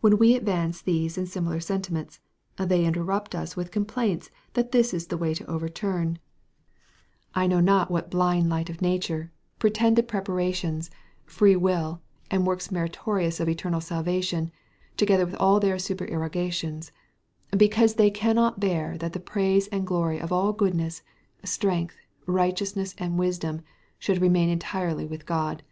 [0.00, 2.20] When we advance these and similar sentiments,
[2.58, 6.20] they interrupt us with complaints that this is the way to overturn,
[7.34, 10.92] I know not what blind light of nature, pretended preparations,
[11.26, 12.00] free will,
[12.30, 14.52] and works meritorious of eternal salvation,
[14.96, 16.92] together with all their supererogations;
[17.56, 21.02] because they cannot bear that the praise and glory of all goodness,
[21.42, 21.96] strength,
[22.26, 23.62] righteousness, and wisdom,
[23.98, 25.64] should remain entirely with God.